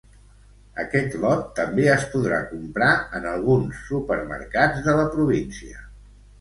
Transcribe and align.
Aquest 0.83 1.17
lot 1.25 1.43
també 1.59 1.85
es 1.97 2.07
podrà 2.15 2.41
comprar 2.55 2.89
en 3.21 3.29
alguns 3.35 3.85
supermercats 3.93 4.85
de 4.91 4.99
la 5.05 5.09
província. 5.15 5.89